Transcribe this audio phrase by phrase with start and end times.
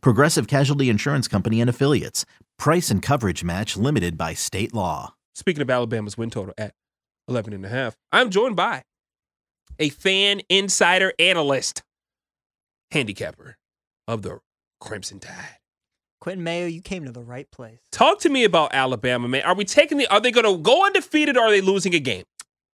[0.00, 2.24] Progressive Casualty Insurance Company and Affiliates.
[2.58, 5.14] Price and coverage match limited by state law.
[5.34, 6.74] Speaking of Alabama's win total at
[7.28, 8.84] 11 and a half, I'm joined by
[9.78, 11.82] a fan insider analyst,
[12.90, 13.56] handicapper
[14.06, 14.38] of the
[14.80, 15.58] Crimson Tide.
[16.20, 17.80] Quentin Mayo, you came to the right place.
[17.92, 19.42] Talk to me about Alabama, man.
[19.42, 20.06] Are we taking the?
[20.06, 22.24] Are they going to go undefeated, or are they losing a game?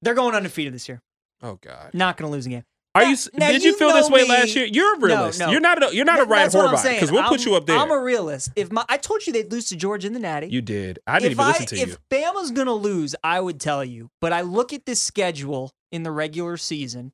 [0.02, 1.02] They're going undefeated this year.
[1.42, 2.64] Oh God, Not going to lose a game.
[2.94, 3.16] Are Now- you?
[3.34, 4.64] now Did you you feel this way me- last year?
[4.66, 5.38] You're a realist.
[5.40, 5.50] no.
[5.50, 5.82] You're not.
[5.82, 7.54] A, you're not a Th- Ryan that's what I'm Horvath because we'll put I'm- you
[7.56, 7.78] up there.
[7.78, 8.50] I'm a realist.
[8.56, 10.48] If my, I told you they'd lose to Georgia in the Natty.
[10.48, 10.98] you did.
[11.06, 11.92] I didn't if even listen to if you.
[11.94, 14.10] If Bama's gonna lose, I would tell you.
[14.20, 17.12] But I look at this schedule in the regular season,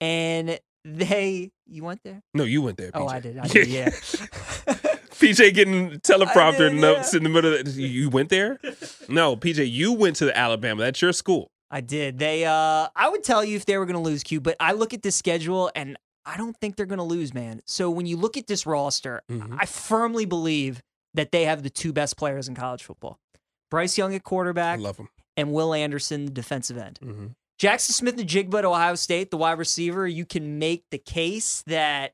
[0.00, 1.50] and they.
[1.68, 2.22] You went there?
[2.32, 2.90] No, you went there.
[2.94, 3.38] Oh, I did.
[3.38, 3.66] I did.
[3.68, 3.88] Yeah.
[5.16, 7.18] PJ getting teleprompter did, notes yeah.
[7.18, 8.58] in the middle of the, you went there?
[9.08, 10.82] No, PJ, you went to the Alabama.
[10.82, 11.50] That's your school.
[11.70, 12.18] I did.
[12.18, 14.72] They uh I would tell you if they were going to lose Q, but I
[14.72, 17.60] look at this schedule and I don't think they're going to lose, man.
[17.66, 19.56] So when you look at this roster, Mhm.
[19.60, 20.82] I firmly believe
[21.14, 23.18] that they have the two best players in college football.
[23.70, 25.08] Bryce Young at I quarterback love him.
[25.36, 26.98] and Will Anderson the defensive end.
[27.02, 27.26] hmm
[27.58, 32.12] Jaxon Smith-Njigba at Ohio State, the wide receiver, you can make the case that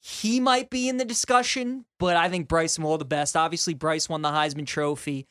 [0.00, 3.36] he might be in the discussion, but I think Bryce Moore the best.
[3.36, 5.26] Obviously, Bryce won the Heisman Trophy.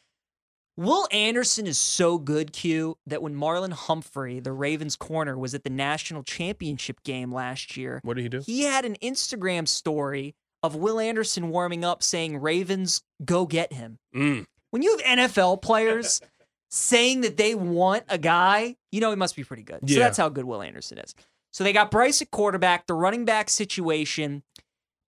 [0.77, 5.63] Will Anderson is so good, Q, that when Marlon Humphrey, the Ravens corner, was at
[5.63, 8.41] the national championship game last year, What did he do?
[8.45, 13.99] he had an Instagram story of Will Anderson warming up saying, Ravens, go get him.
[14.13, 14.47] Mm.
[14.71, 16.19] When you have NFL players
[16.69, 19.89] saying that they want a guy, you know he must be pretty good.
[19.89, 21.15] So that's how good Will Anderson is.
[21.53, 24.43] So they got Bryce at quarterback, the running back situation.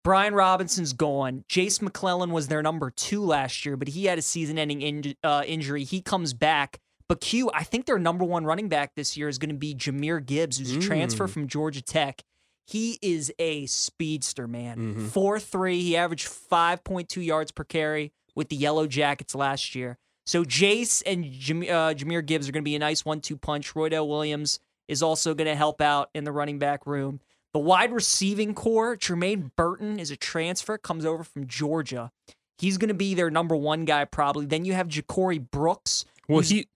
[0.07, 1.43] Brian Robinson's gone.
[1.49, 5.43] Jase McClellan was their number two last year, but he had a season-ending in, uh,
[5.45, 5.83] injury.
[5.83, 6.79] He comes back.
[7.09, 9.75] But Q, I think their number one running back this year is going to be
[9.75, 11.29] Jahmyr Gibbs, who's a transfer Mm.
[11.29, 12.21] from Georgia Tech.
[12.65, 14.77] He is a speedster, man.
[14.95, 15.09] Mhm.
[15.09, 15.81] 4 3.
[15.81, 19.97] He averaged 5.2 yards per carry with the Yellow Jackets last year.
[20.25, 23.35] So Jase and Jam- uh, Jahmyr Gibbs are going to be a nice one two
[23.35, 23.73] punch.
[23.73, 27.19] Roydell Williams is also going to help out in the running back room.
[27.53, 32.11] The wide receiving core, Jermaine Burton is a transfer, comes over from Georgia.
[32.59, 34.45] He's going to be their number one guy probably.
[34.45, 36.05] Then you have JaCorey Brooks.
[36.27, 36.67] Well, he,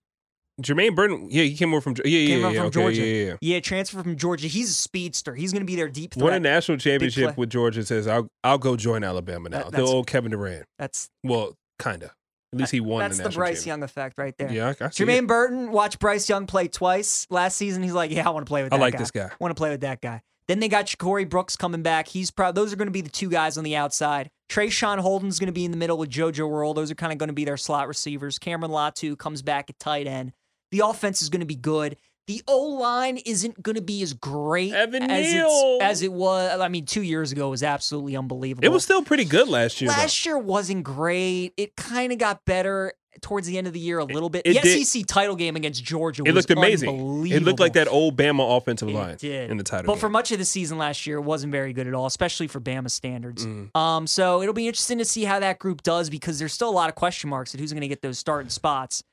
[0.61, 3.01] Jermaine Burton, yeah, he came over from, yeah, yeah, Came yeah, from okay, Georgia.
[3.05, 3.35] yeah, yeah.
[3.41, 4.47] Yeah, transfer from Georgia.
[4.47, 5.33] He's a speedster.
[5.35, 6.23] He's going to be their deep threat.
[6.23, 7.83] Won a national championship with Georgia.
[7.83, 9.63] Says I'll I'll go join Alabama now.
[9.63, 10.65] That- the old Kevin Durant.
[10.77, 12.13] That's Well, kinda.
[12.53, 13.65] At least he won that's the the Bryce.
[13.65, 14.51] Young effect right there.
[14.51, 15.27] Yeah, I, I see Jermaine it.
[15.27, 17.81] Burton watched Bryce Young play twice last season.
[17.81, 18.99] He's like, yeah, I want to play with I like guy.
[18.99, 19.27] this guy.
[19.27, 20.21] I want to play with that guy.
[20.51, 22.09] Then they got Corey Brooks coming back.
[22.09, 22.55] He's proud.
[22.55, 24.29] Those are going to be the two guys on the outside.
[24.49, 26.73] Traeshon Holden's going to be in the middle with JoJo Earle.
[26.73, 28.37] Those are kind of going to be their slot receivers.
[28.37, 30.33] Cameron Latu comes back at tight end.
[30.71, 31.95] The offense is going to be good.
[32.27, 36.59] The O line isn't going to be as great Evan as, it's, as it was.
[36.59, 38.65] I mean, two years ago was absolutely unbelievable.
[38.65, 39.89] It was still pretty good last year.
[39.89, 39.95] though.
[39.95, 41.53] Last year wasn't great.
[41.55, 42.91] It kind of got better
[43.21, 44.43] towards the end of the year a little bit.
[44.45, 46.89] it the did- SEC title game against Georgia It was looked amazing.
[47.27, 49.49] It looked like that old Bama offensive It line did.
[49.51, 49.87] in the title.
[49.87, 49.99] But game.
[49.99, 52.59] for much of the season last year, it wasn't very good at all, especially for
[52.61, 53.45] Bama standards.
[53.45, 53.75] Mm.
[53.75, 56.71] Um, so it'll be interesting to see how that group does because there's still a
[56.71, 59.03] lot of question marks at who's going to get those starting spots.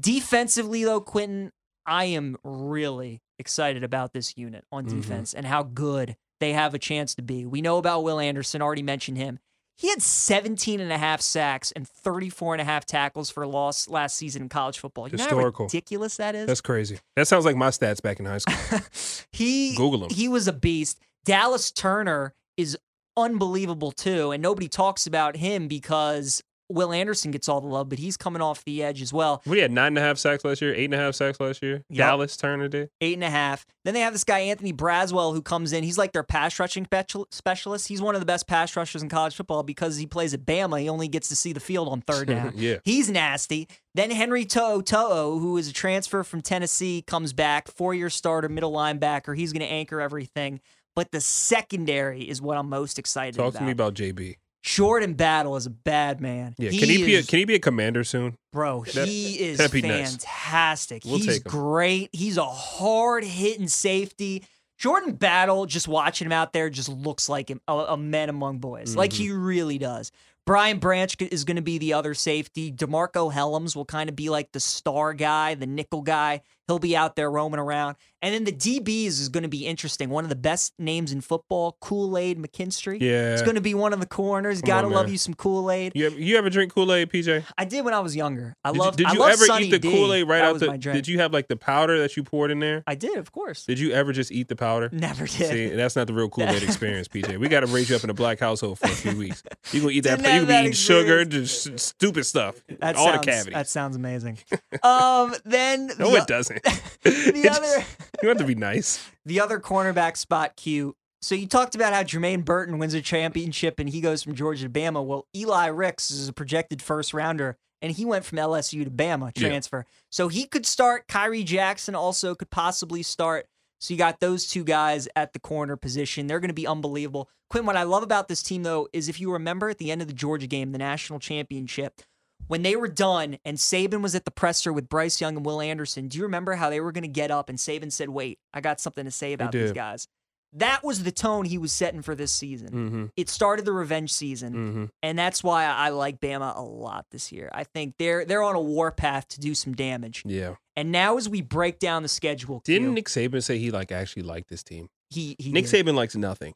[0.00, 1.50] Defensively, though, Quentin,
[1.84, 4.90] I am really excited about this unit on Mhm.
[4.90, 7.44] defense and how good they have a chance to be.
[7.44, 9.40] We know about Will Anderson, already mentioned him.
[9.78, 13.88] He had 17 and a half sacks and 34 and a half tackles for loss
[13.88, 15.06] last season in college football.
[15.06, 15.66] You know how Historical.
[15.66, 16.48] ridiculous that is?
[16.48, 16.98] That's crazy.
[17.14, 18.80] That sounds like my stats back in high school.
[19.32, 20.10] he Google him.
[20.10, 20.98] He was a beast.
[21.24, 22.76] Dallas Turner is
[23.16, 27.98] unbelievable too, and nobody talks about him because Will Anderson gets all the love, but
[27.98, 29.42] he's coming off the edge as well.
[29.46, 31.62] We had nine and a half sacks last year, eight and a half sacks last
[31.62, 31.84] year.
[31.88, 31.96] Yep.
[31.96, 32.90] Dallas Turner did.
[33.00, 33.64] Eight and a half.
[33.84, 35.82] Then they have this guy Anthony Braswell who comes in.
[35.82, 36.86] He's like their pass rushing
[37.30, 37.88] specialist.
[37.88, 40.80] He's one of the best pass rushers in college football because he plays at Bama.
[40.80, 42.52] He only gets to see the field on third down.
[42.54, 42.76] Yeah.
[42.84, 43.68] He's nasty.
[43.94, 48.48] Then Henry To'o To'o, who is a transfer from Tennessee, comes back, four year starter,
[48.48, 49.36] middle linebacker.
[49.36, 50.60] He's going to anchor everything.
[50.94, 53.52] But the secondary is what I'm most excited Talk about.
[53.52, 54.36] Talk to me about JB.
[54.62, 56.54] Jordan Battle is a bad man.
[56.58, 58.36] Yeah, can he be a, can he be a commander soon?
[58.52, 60.10] Bro, That- he is that'd nice.
[60.16, 61.02] fantastic.
[61.04, 62.10] We'll He's great.
[62.12, 64.44] He's a hard hitting safety.
[64.76, 68.58] Jordan Battle, just watching him out there, just looks like him, a, a man among
[68.58, 68.94] boys.
[68.96, 69.22] Like Mm-hmm.
[69.22, 70.12] he really does.
[70.46, 72.72] Brian Branch is going to be the other safety.
[72.72, 76.40] DeMarcco Hellams will kind of be like the star guy, the nickel guy.
[76.68, 77.96] He'll be out there roaming around.
[78.20, 80.10] And then the DBs is going to be interesting.
[80.10, 83.00] One of the best names in football, Kool Aid McKinstry.
[83.00, 83.32] Yeah.
[83.32, 84.60] It's going to be one of the corners.
[84.60, 85.12] Come Got to on, love man.
[85.12, 85.92] you some Kool Aid.
[85.94, 87.44] You ever, you ever drink Kool Aid, PJ?
[87.56, 88.54] I did when I was younger.
[88.64, 89.00] I Did love.
[89.00, 90.92] you, did you ever Sunny eat the Kool Aid right that out the?
[90.92, 92.82] Did you have like the powder that you poured in there?
[92.86, 93.64] I did, of course.
[93.64, 94.90] Did you ever just eat the powder?
[94.92, 95.50] Never did.
[95.50, 97.38] See, that's not the real Kool Aid experience, PJ.
[97.38, 99.42] We got to raise you up in a black household for a few weeks.
[99.72, 100.18] You gonna eat that?
[100.18, 103.54] You have gonna be eating sugar, just stupid stuff, That all sounds, the cavities.
[103.54, 104.38] That sounds amazing.
[104.82, 106.57] um, then no, the, it doesn't.
[107.02, 107.84] the other
[108.22, 109.04] you have to be nice.
[109.24, 110.94] the other cornerback spot Q.
[111.20, 114.64] So you talked about how Jermaine Burton wins a championship and he goes from Georgia
[114.64, 115.04] to Bama.
[115.04, 119.32] Well, Eli Ricks is a projected first rounder and he went from LSU to Bama
[119.36, 119.48] Yeah.
[119.48, 119.84] transfer.
[120.12, 121.08] So he could start.
[121.08, 123.46] Khyree Jackson also could possibly start.
[123.80, 126.26] So you got those two guys at the corner position.
[126.26, 127.28] They're going to be unbelievable.
[127.50, 130.02] Quinn, what I love about this team though is if you remember at the end
[130.02, 132.00] of the Georgia game, the national championship,
[132.48, 135.60] when they were done and Saban was at the presser with Bryce Young and Will
[135.60, 138.38] Anderson, do you remember how they were going to get up and Saban said, "Wait,
[138.52, 140.08] I got something to say about these guys."
[140.54, 142.68] That was the tone he was setting for this season.
[142.70, 143.04] Mm-hmm.
[143.18, 144.84] It started the revenge season, Mm-hmm.
[145.02, 147.50] and that's why I like Bama a lot this year.
[147.52, 150.22] I think they're they're on a warpath to do some damage.
[150.24, 150.54] Yeah.
[150.74, 154.22] And now as we break down the schedule, Didn't Nick Saban say he like actually
[154.22, 154.88] liked this team?
[155.10, 155.86] he he Nick did.
[155.86, 156.54] Saban likes nothing.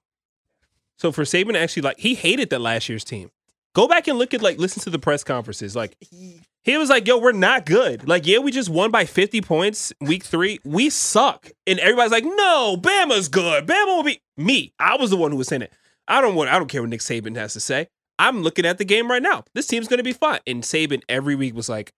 [0.97, 3.31] So for Saban actually like he hated that last year's team.
[3.75, 5.75] Go back and look at like listen to the press conferences.
[5.75, 6.43] Like He-
[6.79, 8.07] was like, "Yo, we're not good.
[8.07, 10.61] Like, yeah, we just won by 50 points week 3.
[10.65, 13.67] We suck." And everybody's like, "No, Bama's good.
[13.67, 15.73] Bama will be me." I was the one who was saying it.
[16.07, 17.89] I don't want I don't care what Nick Saban has to say.
[18.19, 19.45] I'm looking at the game right now.
[19.55, 20.41] This team's going to be fine.
[20.47, 21.93] And Saban every week was like,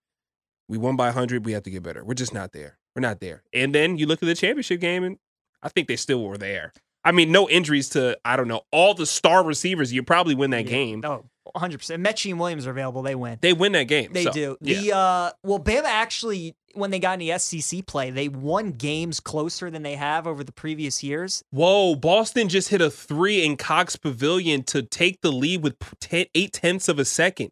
[0.68, 1.44] "We won by 100.
[1.44, 2.04] We have to get better.
[2.04, 2.78] We're just not there.
[2.94, 5.18] We're not there." And then you look at the championship game and
[5.62, 6.72] I think they still were there.
[7.04, 9.92] I mean, no injuries to I don't know all the star receivers.
[9.92, 10.70] You probably win that Yeah.
[10.70, 11.00] game.
[11.00, 11.78] No, 100.
[11.78, 13.02] percent Metchie and Williams are available.
[13.02, 13.38] They win.
[13.40, 14.12] They win that game.
[14.12, 14.56] They So, do.
[14.60, 14.80] yeah.
[14.80, 19.20] The uh well, Bama actually when they got in the SEC play, they won games
[19.20, 21.44] closer than they have over the previous years.
[21.50, 26.26] Whoa, Boston just hit a three in Cox Pavilion to take the lead with ten,
[26.34, 27.50] eight tenths of a second.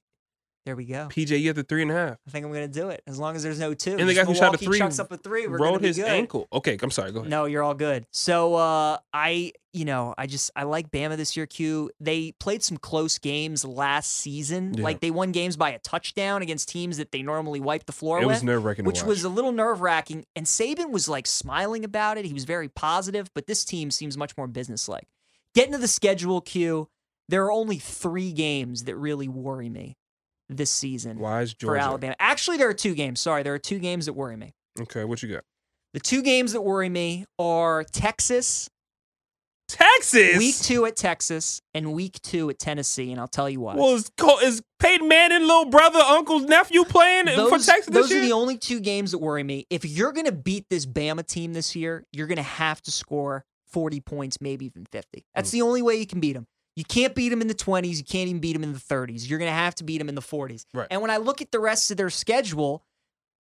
[0.65, 1.09] There we go.
[1.11, 2.19] PJ, you have the three and a half.
[2.27, 3.97] I think I'm gonna do it as long as there's no two.
[3.99, 5.49] And the guy who shot a three chucks up a three.
[5.49, 6.07] We're Rolled his good.
[6.07, 6.47] ankle.
[6.53, 7.11] Okay, I'm sorry.
[7.11, 7.31] Go ahead.
[7.31, 8.07] No, you're all good.
[8.13, 11.91] So uh I you know, I just I like Bama this year, Q.
[11.99, 14.75] They played some close games last season.
[14.75, 14.85] Yeah.
[14.85, 18.19] Like they won games by a touchdown against teams that they normally wipe the floor
[18.19, 18.37] it with.
[18.37, 18.85] was nerve wracking.
[18.85, 20.27] which was a little nerve wracking.
[20.37, 22.25] And Saban was like smiling about it.
[22.25, 25.09] He was very positive, but this team seems much more businesslike.
[25.57, 26.89] Getting to the schedule, Q,
[27.29, 29.97] there are only three games that really worry me
[30.57, 31.83] this season why is for Georgia?
[31.83, 32.17] Alabama.
[32.21, 33.21] Actually, there are two games.
[33.21, 34.53] Sorry, there are two games that worry me.
[34.81, 35.45] Okay, what you got?
[35.95, 38.71] The two games that worry me are Texas,
[39.69, 40.39] Texas.
[40.39, 43.11] week two at Texas, and week two at Tennessee.
[43.11, 43.75] And I'll tell you why.
[43.77, 44.11] Well, is,
[44.43, 48.21] is Peyton Manning, little brother, uncle's nephew playing for those, Texas this those year?
[48.21, 49.67] are the only two games that worry me.
[49.71, 52.91] If you're going to beat this Bama team this year, you're going to have to
[52.91, 55.25] score 40 points, maybe even 50.
[55.35, 55.53] That's Mm.
[55.53, 56.47] the only way you can beat them.
[56.77, 57.97] You can't beat them in the 20s.
[57.99, 59.29] You can't even beat them in the 30s.
[59.29, 60.65] You're going to have to beat them in the 40s.
[60.73, 60.87] Right.
[60.91, 62.83] And when I look at the rest of their schedule,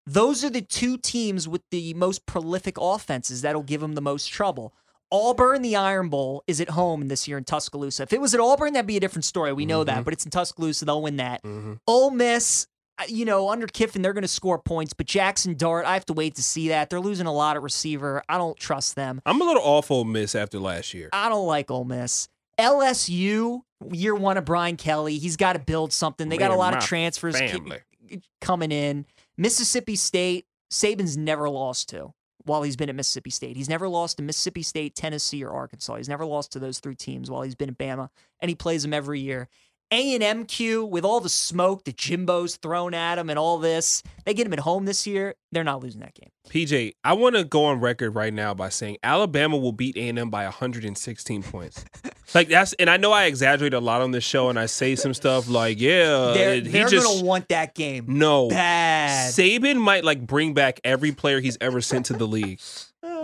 [0.07, 4.27] those are the two teams with the most prolific offenses that'll give them the most
[4.33, 4.75] trouble.
[5.13, 8.05] Auburn, the Iron Bowl, is at home this year in Tuscaloosa.
[8.05, 9.53] If it was at Auburn, that'd be a different story.
[9.53, 10.05] We know that, Mhm.
[10.05, 10.85] but it's in Tuscaloosa.
[10.85, 11.43] They'll win that.
[11.43, 11.79] Mhm.
[11.87, 12.67] Ole Miss,
[13.09, 16.13] you know, under Kiffin, they're going to score points, but Jackson Dart, I have to
[16.13, 16.91] wait to see that.
[16.91, 18.23] They're losing a lot at receiver.
[18.29, 19.21] I don't trust them.
[19.27, 21.09] I'm a little off awful miss after last year.
[21.13, 22.29] I don't like Ole Miss.
[22.61, 26.29] LSU, year one of Brian Kelly, he's got to build something.
[26.29, 29.07] They got a lot of transfers ki- coming in.
[29.37, 32.13] Mississippi State, Saban's never lost to
[32.45, 33.57] while he's been at Mississippi State.
[33.57, 35.97] He's never lost to Mississippi State, Tennessee, or Arkansas.
[35.97, 38.09] He's never lost to those three teams while he's been at Bama,
[38.41, 39.49] and he plays them every year.
[39.93, 44.05] A and MQ with all the smoke that Jimbo's thrown at him and all this,
[44.25, 45.35] they get him at home this year.
[45.51, 46.31] They're not losing that game.
[46.49, 50.31] PJ, I want to go on record right now by saying Alabama will beat A&M
[50.31, 51.85] by 116 points.
[52.35, 54.97] like that's, and I know I exaggerate a lot on this show, and I say
[54.97, 59.33] some stuff like, "Yeah, they're he they're just gonna want that game no." bad.
[59.33, 62.61] Saban might like bring back every player he's ever sent to the league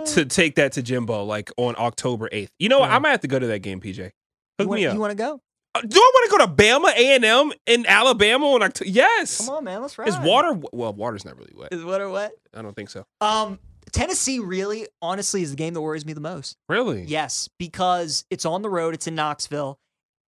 [0.07, 2.49] to take that to Jimbo, like on October 8th.
[2.59, 2.89] You know what?
[2.89, 3.97] I might have to go to that game, PJ.
[3.97, 4.13] Hook
[4.59, 4.93] you want, me up.
[4.93, 5.41] You want to go?
[5.75, 8.89] Uh, Do I want to go to Bama, A&M, in Alabama on October?
[8.89, 9.45] Yes.
[9.45, 9.81] Come on, man.
[9.81, 10.07] Let's ride.
[10.07, 10.59] Is water?
[10.71, 11.69] Well, water's not really wet.
[11.71, 12.31] Is water wet?
[12.53, 13.05] I don't think so.
[13.21, 13.59] Um,
[13.97, 16.57] Tennessee really, honestly, is the game that worries me the most.
[16.69, 17.03] Really?
[17.03, 18.93] Yes, because it's on the road.
[18.93, 19.79] It's in Knoxville,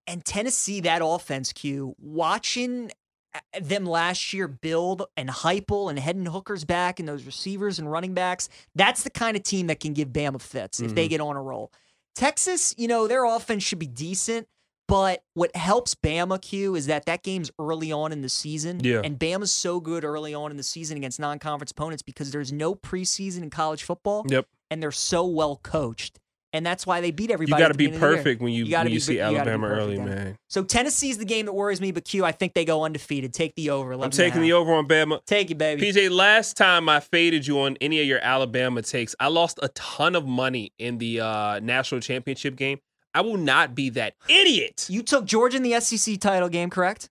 [0.07, 0.79] and Tennessee.
[0.81, 1.95] That offense, Q.
[1.99, 2.91] Watching
[3.35, 7.91] uh, them last year build and Heupel and Hendon Hooker's back and those receivers and
[7.91, 8.49] running backs.
[8.73, 11.09] That's the kind of team that can give Bama fits if they Mhm.
[11.11, 11.71] get on a roll.
[12.15, 14.47] Texas, you know, their offense should be decent,
[14.89, 18.81] But what helps Bama Q is that that game's early on in the season.
[18.84, 19.01] Yeah.
[19.03, 22.75] And Bama's so good early on in the season against non-conference opponents because there's no
[22.75, 24.25] preseason in college football.
[24.27, 24.48] Yep.
[24.72, 26.19] And they're so well coached.
[26.51, 27.62] And that's why they beat everybody.
[27.62, 28.17] You got to be beginning of the year.
[28.17, 30.05] perfect when you, You when you be- see you Alabama perfect, early, yeah.
[30.05, 30.38] man.
[30.48, 33.34] So Tennessee's the game that worries me, but Q, I think they go undefeated.
[33.36, 33.93] Take the over.
[33.93, 34.72] I'm taking the over.
[34.72, 35.24] over on Bama.
[35.25, 35.91] Take it, baby.
[35.91, 39.67] PJ, last time I faded you on any of your Alabama takes, I lost a
[39.69, 42.79] ton of money in the uh, national championship game.
[43.13, 44.85] I will not be that idiot.
[44.89, 47.09] You took Georgia in the SEC title game, correct?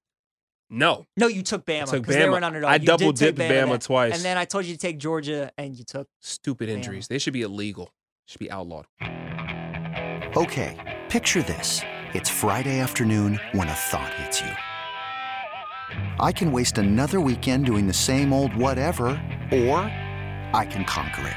[0.70, 1.06] No.
[1.16, 2.38] No, you took Bama took because they were Bama.
[2.38, 2.70] an underdog.
[2.70, 3.78] I You double take dipped Bama then.
[3.80, 4.14] twice.
[4.14, 6.08] and then I told you to take Georgia, and you took.
[6.20, 7.08] Stupid injuries.
[7.08, 7.90] They should be illegal.
[8.26, 8.86] Should be outlawed.
[10.36, 10.76] Okay,
[11.08, 11.80] picture this.
[12.14, 14.50] It's Friday afternoon when a thought hits you.
[16.20, 19.08] I can waste another weekend doing the same old whatever,
[19.50, 19.78] or
[20.54, 21.36] I can conquer it.